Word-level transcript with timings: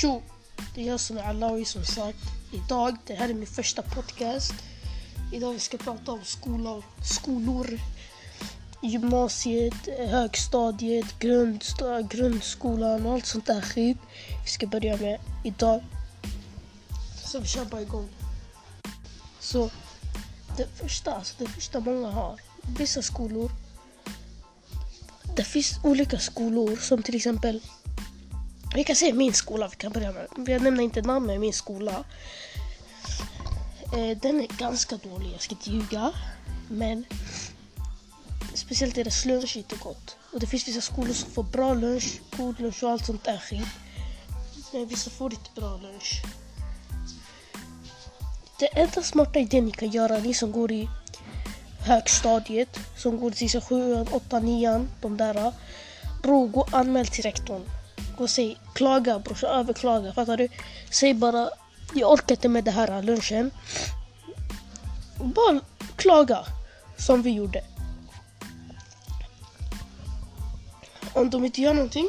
Tjo! 0.00 0.22
Det 0.74 0.82
är 0.82 0.86
jag 0.86 1.00
som 1.00 1.18
är 1.18 1.22
Alawi 1.22 1.64
som 1.64 1.84
sagt. 1.84 2.18
Idag, 2.52 2.96
det 3.06 3.14
här 3.14 3.28
är 3.28 3.34
min 3.34 3.46
första 3.46 3.82
podcast. 3.82 4.52
Idag 5.32 5.52
vi 5.52 5.58
ska 5.58 5.78
prata 5.78 6.12
om 6.12 6.24
skolor, 6.24 6.84
skolor 7.04 7.80
gymnasiet, 8.82 9.88
högstadiet, 9.98 11.18
grundsta, 11.18 12.02
grundskolan 12.02 13.06
och 13.06 13.12
allt 13.12 13.26
sånt 13.26 13.46
där 13.46 13.60
skit. 13.60 13.98
Vi 14.44 14.50
ska 14.50 14.66
börja 14.66 14.96
med 14.96 15.20
idag. 15.44 15.84
Så 17.24 17.40
vi 17.40 17.46
kör 17.46 17.64
bara 17.64 17.82
igång. 17.82 18.08
Så 19.40 19.70
det 20.56 20.66
första, 20.74 21.14
alltså 21.14 21.34
det 21.38 21.46
första 21.46 21.80
många 21.80 22.10
har, 22.10 22.40
vissa 22.78 23.02
skolor. 23.02 23.50
Det 25.36 25.44
finns 25.44 25.80
olika 25.84 26.18
skolor 26.18 26.76
som 26.76 27.02
till 27.02 27.16
exempel 27.16 27.60
vi 28.74 28.84
kan 28.84 28.96
säga 28.96 29.14
min 29.14 29.34
skola, 29.34 29.68
vi 29.68 29.76
kan 29.76 29.92
börja 29.92 30.12
med. 30.12 30.26
Jag 30.48 30.62
nämner 30.62 30.82
inte 30.82 31.02
namnet 31.02 31.28
med 31.28 31.40
min 31.40 31.52
skola. 31.52 32.04
Eh, 33.92 34.18
den 34.22 34.40
är 34.40 34.58
ganska 34.58 34.96
dålig, 34.96 35.30
jag 35.32 35.42
ska 35.42 35.54
inte 35.54 35.70
ljuga. 35.70 36.12
Men 36.68 37.04
speciellt 38.54 38.94
deras 38.94 39.24
lunch 39.24 39.56
är 39.56 39.58
inte 39.58 39.76
gott. 39.76 40.16
Och 40.32 40.40
det 40.40 40.46
finns 40.46 40.68
vissa 40.68 40.80
skolor 40.80 41.12
som 41.12 41.30
får 41.30 41.42
bra 41.42 41.74
lunch, 41.74 42.20
god 42.36 42.60
lunch 42.60 42.82
och 42.82 42.90
allt 42.90 43.06
sånt 43.06 43.24
där 43.24 43.38
skit. 43.38 43.68
Men 44.72 44.86
vissa 44.86 45.10
får 45.10 45.32
inte 45.32 45.50
bra 45.54 45.76
lunch. 45.76 46.22
Det 48.58 48.66
enda 48.66 49.02
smarta 49.02 49.38
idén 49.38 49.64
ni 49.64 49.72
kan 49.72 49.90
göra, 49.90 50.18
ni 50.18 50.34
som 50.34 50.52
går 50.52 50.72
i 50.72 50.88
högstadiet, 51.80 52.78
som 52.96 53.18
går 53.20 53.30
till 53.30 53.60
7, 53.60 54.06
8, 54.10 54.38
9, 54.38 54.86
de 55.00 55.16
där. 55.16 55.52
Bro, 56.22 56.46
gå 56.46 56.60
och 56.60 56.74
anmäl 56.74 57.06
till 57.06 57.22
rektorn 57.22 57.79
och 58.20 58.30
säg 58.30 58.58
klaga 58.74 59.18
brorsan, 59.18 59.50
överklaga. 59.50 60.12
Fattar 60.12 60.36
du? 60.36 60.48
Säg 60.90 61.14
bara 61.14 61.50
jag 61.94 62.12
orkar 62.12 62.34
inte 62.34 62.48
med 62.48 62.64
det 62.64 62.70
här 62.70 62.88
äh, 62.88 63.02
lunchen. 63.02 63.50
Bara 65.16 65.60
klaga 65.96 66.46
som 66.98 67.22
vi 67.22 67.30
gjorde. 67.30 67.64
Om 71.12 71.30
de 71.30 71.44
inte 71.44 71.60
gör 71.60 71.74
någonting. 71.74 72.08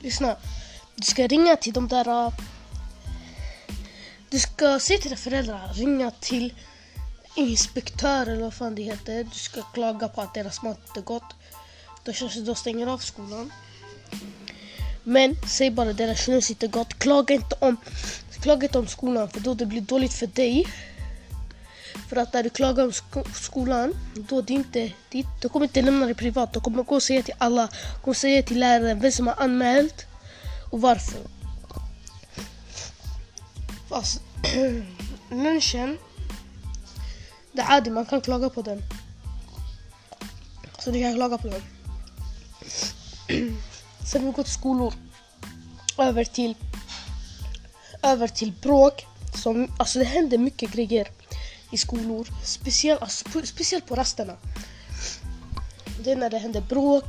Lyssna. 0.00 0.36
Du 0.94 1.02
ska 1.02 1.26
ringa 1.26 1.56
till 1.56 1.72
de 1.72 1.88
där... 1.88 2.26
Äh, 2.26 2.32
du 4.30 4.38
ska 4.38 4.78
säga 4.80 4.98
till 4.98 5.10
dina 5.10 5.16
föräldrar, 5.16 5.74
ringa 5.74 6.10
till 6.10 6.54
inspektör 7.36 8.26
eller 8.26 8.42
vad 8.42 8.54
fan 8.54 8.74
det 8.74 8.82
heter. 8.82 9.24
Du 9.24 9.38
ska 9.38 9.62
klaga 9.62 10.08
på 10.08 10.20
att 10.20 10.34
deras 10.34 10.62
mat 10.62 10.78
inte 10.88 11.00
är 11.00 11.04
gott. 11.04 11.34
Då 12.04 12.12
kanske 12.12 12.40
de 12.40 12.54
stänger 12.54 12.86
av 12.86 12.98
skolan. 12.98 13.52
Men 15.02 15.36
säg 15.46 15.70
bara 15.70 15.92
deras 15.92 16.24
snus 16.24 16.50
inte 16.50 16.66
gott. 16.68 16.98
Klaga 16.98 17.34
inte 17.34 17.56
om, 17.58 17.76
klaga 18.42 18.66
inte 18.66 18.78
om 18.78 18.86
skolan 18.86 19.28
för 19.28 19.40
då 19.40 19.54
det 19.54 19.66
blir 19.66 19.80
dåligt 19.80 20.12
för 20.12 20.26
dig. 20.26 20.66
För 22.08 22.16
att 22.16 22.32
när 22.32 22.42
du 22.42 22.50
klagar 22.50 22.84
om 22.84 22.92
sko 22.92 23.24
skolan, 23.34 23.94
då 24.14 24.40
det 24.42 24.52
inte, 24.52 24.92
det, 25.08 25.24
du 25.42 25.48
kommer 25.48 25.66
inte 25.66 25.82
lämna 25.82 26.06
det 26.06 26.14
privat. 26.14 26.52
Du 26.52 26.60
kommer 26.60 26.82
gå 26.82 26.94
och 26.94 27.02
säga 27.02 27.22
till 27.22 27.34
alla, 27.38 27.68
gå 28.04 28.14
säga 28.14 28.42
till 28.42 28.60
läraren 28.60 29.00
vem 29.00 29.12
som 29.12 29.26
har 29.26 29.34
anmält 29.38 30.06
och 30.70 30.80
varför. 30.80 31.20
Fast 33.88 34.20
lunchen, 35.30 35.98
det 37.52 37.62
är 37.62 37.80
det, 37.80 37.90
man 37.90 38.06
kan 38.06 38.20
klaga 38.20 38.50
på 38.50 38.62
den. 38.62 38.82
Så 40.78 40.90
du 40.90 41.00
kan 41.00 41.14
klaga 41.14 41.38
på 41.38 41.48
den. 41.48 41.62
Sen 44.06 44.26
vi 44.26 44.32
gått 44.32 44.48
skolor 44.48 44.94
över 45.98 46.24
till 46.24 46.54
över 48.02 48.28
till 48.28 48.52
bråk. 48.52 49.06
Som, 49.42 49.68
alltså 49.78 49.98
det 49.98 50.04
händer 50.04 50.38
mycket 50.38 50.72
grejer 50.72 51.08
i 51.70 51.76
skolor. 51.76 52.28
Speciellt, 52.44 53.02
alltså, 53.02 53.28
på, 53.28 53.46
speciellt 53.46 53.86
på 53.86 53.94
rasterna. 53.94 54.36
Det 56.04 56.12
är 56.12 56.16
när 56.16 56.30
det 56.30 56.38
händer 56.38 56.60
bråk, 56.60 57.04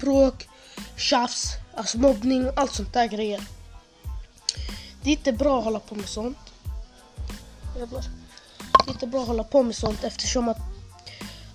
bråk, 0.00 0.48
tjafs, 0.96 1.46
alltså 1.74 1.98
mobbning, 1.98 2.50
allt 2.56 2.74
sånt 2.74 2.92
där 2.92 3.06
grejer. 3.06 3.42
Det 5.02 5.10
är 5.10 5.12
inte 5.12 5.32
bra 5.32 5.58
att 5.58 5.64
hålla 5.64 5.80
på 5.80 5.94
med 5.94 6.08
sånt. 6.08 6.38
Jävlar. 7.78 8.04
Det 8.58 8.90
är 8.90 8.92
inte 8.92 9.06
bra 9.06 9.20
att 9.20 9.28
hålla 9.28 9.44
på 9.44 9.62
med 9.62 9.76
sånt 9.76 10.04
eftersom 10.04 10.48
att 10.48 10.73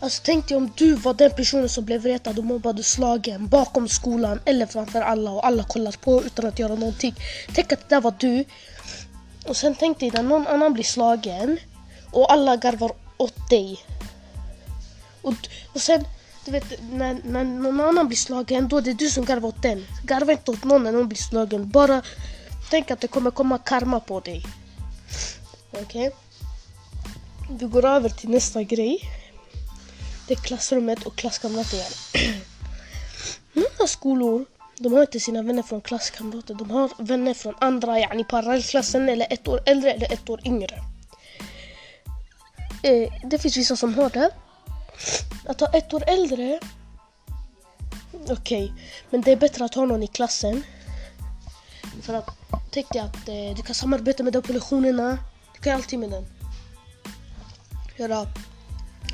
Alltså 0.01 0.21
tänk 0.25 0.47
dig 0.47 0.57
om 0.57 0.71
du 0.75 0.93
var 0.93 1.13
den 1.13 1.31
personen 1.31 1.69
som 1.69 1.85
blev 1.85 2.03
retad 2.03 2.39
och 2.39 2.45
mobbad 2.45 2.79
och 2.79 2.85
slagen 2.85 3.47
bakom 3.47 3.87
skolan 3.87 4.39
eller 4.45 4.65
framför 4.65 5.01
alla 5.01 5.31
och 5.31 5.45
alla 5.47 5.63
kollar 5.63 5.91
på 5.91 6.23
utan 6.23 6.45
att 6.45 6.59
göra 6.59 6.75
någonting. 6.75 7.15
Tänk 7.53 7.71
att 7.71 7.89
det 7.89 7.95
där 7.95 8.01
var 8.01 8.13
du. 8.19 8.45
Och 9.47 9.57
sen 9.57 9.75
tänk 9.79 9.99
dig 9.99 10.11
när 10.13 10.23
någon 10.23 10.47
annan 10.47 10.73
blir 10.73 10.83
slagen 10.83 11.57
och 12.11 12.31
alla 12.31 12.55
garvar 12.55 12.91
åt 13.17 13.49
dig. 13.49 13.79
Och, 15.21 15.33
och 15.73 15.81
sen, 15.81 16.05
du 16.45 16.51
vet, 16.51 16.81
när, 16.91 17.17
när 17.23 17.43
någon 17.43 17.81
annan 17.81 18.07
blir 18.07 18.17
slagen 18.17 18.67
då 18.67 18.77
är 18.77 18.81
det 18.81 18.93
du 18.93 19.09
som 19.09 19.25
garvar 19.25 19.49
åt 19.49 19.61
den. 19.61 19.85
Garva 20.03 20.31
inte 20.31 20.51
åt 20.51 20.63
någon 20.63 20.83
när 20.83 20.91
någon 20.91 21.07
blir 21.07 21.17
slagen. 21.17 21.69
Bara 21.69 22.01
tänk 22.69 22.91
att 22.91 23.01
det 23.01 23.07
kommer 23.07 23.31
komma 23.31 23.57
karma 23.57 23.99
på 23.99 24.19
dig. 24.19 24.45
Okej? 25.71 26.07
Okay? 26.07 26.11
Vi 27.49 27.65
går 27.65 27.85
över 27.85 28.09
till 28.09 28.29
nästa 28.29 28.63
grej. 28.63 29.18
Det 30.29 30.35
är 30.35 30.41
klassrummet 30.41 31.05
och 31.05 31.15
klasskamrater. 31.15 31.85
Många 33.53 33.87
skolor, 33.87 34.45
de 34.77 34.93
har 34.93 35.01
inte 35.01 35.19
sina 35.19 35.41
vänner 35.41 35.63
från 35.63 35.81
klasskamrater. 35.81 36.53
De 36.53 36.71
har 36.71 36.91
vänner 37.03 37.33
från 37.33 37.55
andra, 37.59 37.99
yani 37.99 38.23
parallellklassen 38.23 39.09
eller 39.09 39.27
ett 39.29 39.47
år 39.47 39.61
äldre 39.65 39.91
eller 39.91 40.13
ett 40.13 40.29
år 40.29 40.47
yngre. 40.47 40.83
Eh, 42.83 43.13
det 43.23 43.39
finns 43.39 43.57
vissa 43.57 43.75
som 43.75 43.93
har 43.93 44.09
det. 44.09 44.31
Att 45.45 45.59
ha 45.59 45.67
ett 45.67 45.93
år 45.93 46.03
äldre, 46.07 46.59
okej. 48.29 48.63
Okay. 48.63 48.71
Men 49.09 49.21
det 49.21 49.31
är 49.31 49.37
bättre 49.37 49.65
att 49.65 49.75
ha 49.75 49.85
någon 49.85 50.03
i 50.03 50.07
klassen. 50.07 50.63
För 52.01 52.13
att 52.13 52.29
tänk 52.71 52.89
dig 52.93 53.01
att 53.01 53.27
eh, 53.27 53.55
du 53.55 53.61
kan 53.61 53.75
samarbeta 53.75 54.23
med 54.23 54.33
den 54.33 54.41
på 54.41 54.53
lektionerna. 54.53 55.17
Du 55.55 55.61
kan 55.61 55.75
alltid 55.75 55.99
med 55.99 56.09
den. 56.09 56.25
Göra 57.97 58.27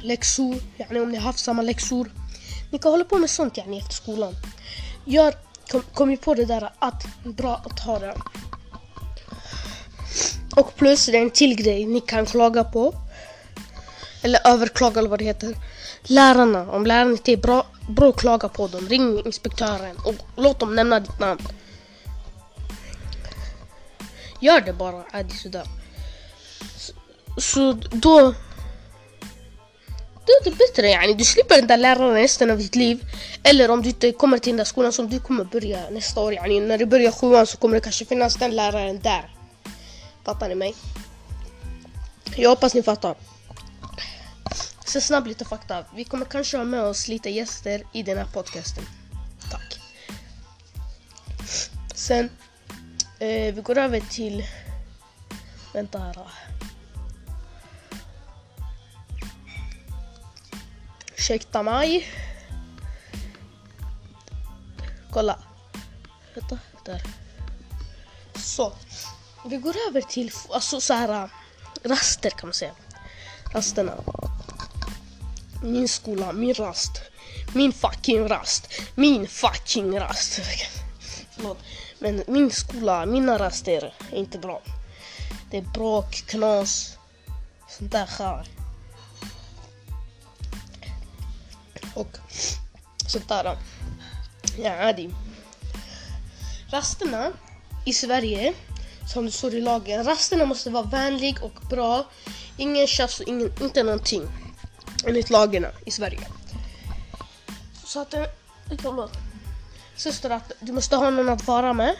läxor, 0.06 0.56
yani 0.78 1.00
om 1.00 1.12
ni 1.12 1.18
har 1.18 1.24
haft 1.24 1.40
samma 1.40 1.62
läxor. 1.62 2.12
Ni 2.72 2.80
kan 2.80 2.92
hålla 2.92 3.06
på 3.06 3.18
med 3.18 3.30
sånt 3.30 3.58
yani 3.58 3.78
efter 3.80 3.94
skolan. 3.94 4.34
Gör, 5.06 5.34
kom, 5.72 5.82
kom 5.94 6.12
ju 6.12 6.18
på 6.18 6.34
det 6.34 6.46
där 6.46 6.70
att 6.80 7.06
bra 7.24 7.62
att 7.66 7.80
ha 7.80 8.00
det. 8.00 8.16
Och 10.56 10.76
plus 10.76 11.06
det 11.06 11.18
är 11.18 11.22
en 11.22 11.30
till 11.30 11.56
grej 11.56 11.86
ni 11.86 12.02
kan 12.02 12.26
klaga 12.26 12.64
på. 12.64 12.96
Eller 14.22 14.48
överklaga 14.48 15.00
eller 15.00 15.10
vad 15.10 15.20
det 15.20 15.26
heter. 15.26 15.56
Lärarna, 16.04 16.72
om 16.72 16.86
lärarna 16.86 17.12
inte 17.12 17.32
är 17.32 17.38
bra, 17.38 17.66
bra 17.90 18.12
klaga 18.12 18.50
på 18.50 18.68
dem. 18.68 18.88
Ring 18.88 19.26
inspektören 19.26 19.98
och 20.06 20.16
låt 20.36 20.60
dem 20.60 20.76
nämna 20.76 21.00
ditt 21.00 21.20
namn. 21.20 21.48
Gör 24.42 24.62
det 24.62 24.74
bara, 24.74 25.04
är 25.12 25.24
det 25.24 25.34
sådär. 25.34 25.68
Så, 26.78 26.94
så 27.38 27.74
då 27.92 28.34
det 30.25 30.50
är 30.50 30.56
bättre 30.56 30.90
yani. 30.90 31.13
Du 31.13 31.24
slipper 31.24 31.56
den 31.56 31.68
där 31.68 31.78
läraren 31.78 32.13
resten 32.13 32.52
av 32.52 32.58
ditt 32.58 32.75
liv. 32.75 33.06
Eller 33.44 33.72
om 33.72 33.81
du 33.81 33.90
inte 33.90 34.12
kommer 34.12 34.38
till 34.38 34.52
den 34.52 34.58
där 34.58 34.66
skolan 34.66 34.94
som 34.94 35.09
du 35.09 35.19
kommer 35.19 35.44
börja 35.44 35.90
nästa 35.90 36.22
år. 36.22 36.34
Yani. 36.34 36.59
När 36.59 36.78
du 36.78 36.86
börjar 36.86 37.12
sjuan 37.12 37.47
så 37.47 37.58
kommer 37.58 37.75
det 37.75 37.81
kanske 37.81 38.06
finnas 38.06 38.36
den 38.36 38.56
läraren 38.56 39.00
där. 39.00 39.36
Fattar 40.24 40.50
ni 40.50 40.56
mig? 40.56 40.75
Jag 42.36 42.50
hoppas 42.50 42.74
ni 42.74 42.84
fattar. 42.84 43.16
Så 44.86 45.01
snabbt 45.01 45.27
lite 45.27 45.45
fakta. 45.45 45.86
Vi 45.95 46.04
kommer 46.04 46.25
kanske 46.25 46.57
ha 46.57 46.63
med 46.63 46.83
oss 46.83 47.07
lite 47.07 47.30
gäster 47.30 47.83
i 47.94 48.04
den 48.04 48.18
här 48.18 48.25
podcasten. 48.33 48.83
Tack. 49.51 49.80
Sen, 51.95 52.30
eh, 53.19 53.54
vi 53.56 53.62
går 53.63 53.77
över 53.77 54.00
till... 54.00 54.44
Vänta 55.74 56.00
här. 56.00 56.16
Ursäkta 61.25 61.63
mig. 61.63 62.07
Kolla. 65.12 65.39
Vänta, 66.36 66.60
där. 66.86 67.04
Så. 68.36 68.74
Vi 69.45 69.57
går 69.57 69.75
över 69.89 70.01
till 70.01 70.31
alltså, 70.50 70.81
så 70.81 70.94
här, 70.94 71.24
äh, 71.24 71.30
raster 71.83 72.30
kan 72.30 72.48
man 72.50 72.54
säga. 72.54 72.72
Rasterna. 73.54 73.94
Min 75.63 75.88
skola, 75.88 76.31
min 76.31 76.54
rast. 76.54 77.01
Min 77.54 77.74
fucking 77.74 78.27
rast. 78.27 78.68
Min 78.95 79.27
fucking 79.27 80.00
rast. 80.00 80.39
Förlåt. 81.36 81.57
Men 82.00 82.24
min 82.27 82.51
skola, 82.51 83.06
mina 83.06 83.39
raster 83.39 83.94
är 84.12 84.18
inte 84.18 84.38
bra. 84.38 84.62
Det 85.51 85.57
är 85.57 85.62
bråk, 85.62 86.24
knas, 86.27 86.98
sånt 87.69 87.92
där 87.92 88.06
skär. 88.06 88.48
och 91.95 92.18
sånt 93.07 93.30
där. 93.30 93.57
Ja, 94.57 94.94
det. 94.94 95.09
Rasterna 96.71 97.31
i 97.86 97.94
Sverige, 97.94 98.53
som 99.13 99.25
det 99.25 99.31
står 99.31 99.53
i 99.53 99.62
lagen, 99.62 100.03
rasterna 100.03 100.45
måste 100.45 100.69
vara 100.69 100.83
vänlig 100.83 101.44
och 101.44 101.59
bra. 101.69 102.06
Ingen 102.57 102.88
tjafs 102.88 103.19
och 103.19 103.27
ingen, 103.27 103.51
inte 103.62 103.83
någonting. 103.83 104.27
Enligt 105.06 105.30
lagarna 105.30 105.68
i 105.86 105.92
Sverige. 105.92 106.27
Så 107.86 108.01
att, 108.01 108.13
förlåt. 108.81 109.12
Så 109.95 110.12
står 110.12 110.30
det 110.30 110.36
att 110.36 110.51
du 110.59 110.71
måste 110.71 110.95
ha 110.95 111.09
någon 111.09 111.30
att 111.30 111.48
vara 111.48 111.74
med 111.74 111.95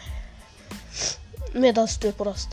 medan 1.52 1.88
du 2.00 2.08
är 2.08 2.12
på 2.12 2.24
rast. 2.24 2.48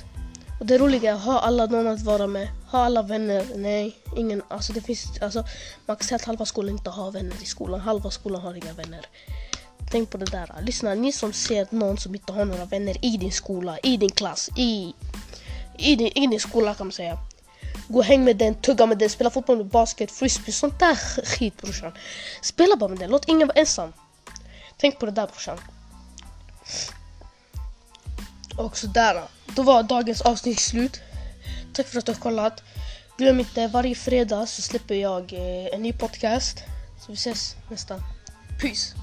Och 0.60 0.66
det 0.66 0.78
roliga 0.78 1.12
är 1.12 1.16
att 1.16 1.24
ha 1.24 1.40
alla 1.40 1.66
någon 1.66 1.88
att 1.88 2.02
vara 2.02 2.28
med 2.28 2.48
har 2.74 2.86
alla 2.86 3.02
vänner? 3.02 3.46
Nej, 3.56 3.98
ingen. 4.18 4.42
Alltså 4.48 4.74
det 4.74 4.82
finns, 4.82 5.22
alltså 5.22 5.44
man 5.86 5.98
kan 5.98 6.08
säga 6.08 6.16
att 6.16 6.26
halva 6.26 6.46
skolan 6.46 6.70
inte 6.70 6.90
har 6.90 7.12
vänner 7.12 7.36
i 7.42 7.46
skolan. 7.46 7.80
Halva 7.80 8.12
skolan 8.12 8.42
har 8.42 8.56
inga 8.56 8.74
vänner. 8.74 9.06
Tänk 9.92 10.10
på 10.10 10.18
det 10.18 10.26
där. 10.26 10.62
Lyssna, 10.62 10.94
ni 10.94 11.12
som 11.12 11.34
ser 11.34 11.68
någon 11.70 11.98
som 11.98 12.16
inte 12.16 12.34
har 12.34 12.46
några 12.46 12.66
vänner 12.66 13.06
i 13.06 13.18
din 13.18 13.32
skola, 13.32 13.78
i 13.84 13.98
din 13.98 14.10
klass, 14.10 14.50
i, 14.58 14.94
i, 15.78 15.96
din, 15.96 16.08
i 16.08 16.28
din 16.28 16.40
skola 16.40 16.74
kan 16.74 16.88
man 16.88 16.92
säga. 16.92 17.18
Gå 17.88 18.00
och 18.00 18.06
häng 18.06 18.24
med 18.24 18.38
den, 18.38 18.56
tugga 18.56 18.86
med 18.86 18.98
den, 18.98 19.10
spela 19.10 19.30
fotboll 19.30 19.58
med 19.58 19.66
basket, 19.66 20.12
frisbee, 20.12 20.52
sånt 20.52 20.80
där 20.80 20.96
skit 21.26 21.58
brorsan. 21.62 21.92
Spela 22.42 22.76
bara 22.76 22.90
med 22.90 23.00
den, 23.00 23.10
låt 23.10 23.28
ingen 23.28 23.48
vara 23.48 23.60
ensam. 23.60 23.94
Tänk 24.78 25.00
på 25.00 25.06
det 25.06 25.12
där 25.12 25.28
brorsan. 25.28 25.58
Och 28.58 28.78
sådär, 28.78 29.24
då 29.46 29.64
var 29.64 29.84
dagens 29.84 30.22
avsnitt 30.22 30.60
slut. 30.60 31.02
Tack 31.74 31.88
för 31.88 32.00
att 32.00 32.06
du 32.06 32.12
har 32.12 32.20
kollat. 32.20 32.64
Glöm 33.18 33.40
inte, 33.40 33.68
varje 33.68 33.96
fredag 33.96 34.46
så 34.46 34.62
släpper 34.62 34.96
jag 34.96 35.34
eh, 35.34 35.76
en 35.76 35.82
ny 35.82 35.94
podcast. 35.94 36.64
Så 37.00 37.12
vi 37.12 37.14
ses 37.14 37.56
nästa. 37.70 37.96
Peace! 38.62 39.03